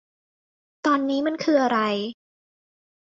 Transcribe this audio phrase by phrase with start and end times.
[0.85, 1.79] ตอนนี้มันคืออะไร